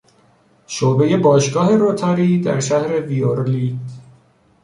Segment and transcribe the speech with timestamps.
[0.67, 3.79] شعبهی باشگاه روتاری در شهر ویورلی